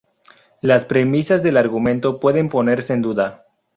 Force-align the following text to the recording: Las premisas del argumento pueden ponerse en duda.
Las 0.61 0.85
premisas 0.85 1.43
del 1.43 1.57
argumento 1.57 2.19
pueden 2.19 2.49
ponerse 2.49 2.93
en 2.95 3.03
duda. 3.03 3.45